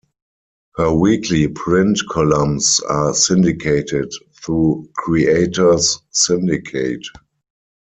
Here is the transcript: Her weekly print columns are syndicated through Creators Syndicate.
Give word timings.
Her 0.77 0.91
weekly 0.91 1.47
print 1.47 1.99
columns 2.09 2.79
are 2.79 3.13
syndicated 3.13 4.11
through 4.43 4.89
Creators 4.95 5.99
Syndicate. 6.09 7.05